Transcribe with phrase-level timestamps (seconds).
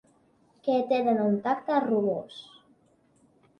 [0.67, 2.43] Que tenen un tacte rugós.